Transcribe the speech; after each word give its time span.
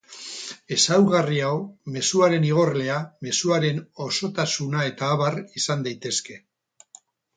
Ezaugarri 0.75 1.41
hau, 1.49 1.59
mezuaren 1.97 2.47
igorlea, 2.47 2.97
mezuaren 3.27 3.83
osotasuna 4.07 4.87
eta 4.93 5.11
abar... 5.19 5.41
izan 5.61 5.89
daitezke. 5.91 6.41